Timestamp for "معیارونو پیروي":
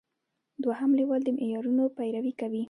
1.37-2.33